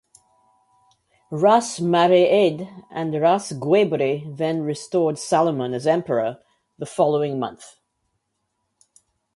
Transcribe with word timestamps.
"Ras" 1.29 1.79
Mare'ed 1.79 2.67
and 2.89 3.13
"Ras" 3.21 3.51
Guebre 3.53 4.21
then 4.35 4.63
restored 4.63 5.19
Salomon 5.19 5.75
as 5.75 5.85
Emperor 5.85 6.39
the 6.79 6.87
following 6.87 7.37
month. 7.37 7.75